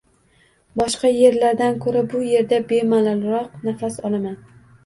Boshqa 0.81 1.11
yerlardan 1.15 1.77
koʻra 1.85 2.03
bu 2.15 2.23
yerda 2.31 2.61
bemalolroq 2.73 3.63
nafas 3.69 4.01
olaman. 4.11 4.43